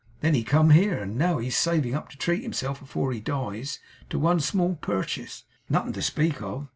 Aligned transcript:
Then 0.21 0.33
he 0.33 0.43
come 0.43 0.71
here. 0.71 0.97
And 0.97 1.15
now 1.15 1.37
he's 1.37 1.53
a 1.53 1.57
saving 1.57 1.93
up 1.93 2.09
to 2.09 2.17
treat 2.17 2.41
himself, 2.41 2.81
afore 2.81 3.13
he 3.13 3.19
dies, 3.19 3.77
to 4.09 4.17
one 4.17 4.39
small 4.39 4.73
purchase 4.73 5.43
it's 5.61 5.69
nothing 5.69 5.93
to 5.93 6.01
speak 6.01 6.41
of. 6.41 6.67